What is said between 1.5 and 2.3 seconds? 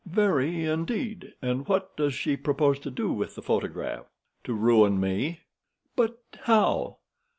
what does